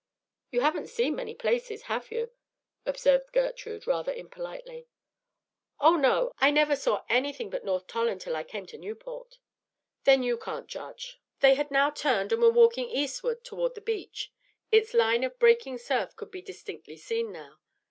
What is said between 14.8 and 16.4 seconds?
line of breaking surf could